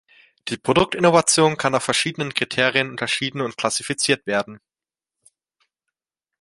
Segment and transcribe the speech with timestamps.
[0.47, 4.59] Die Produktinnovation kann nach verschiedenen Kriterien unterschieden und klassifiziert werden.